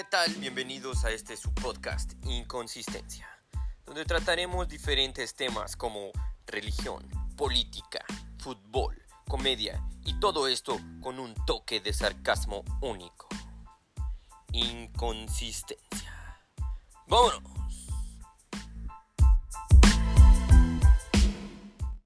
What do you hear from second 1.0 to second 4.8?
a este su podcast Inconsistencia, donde trataremos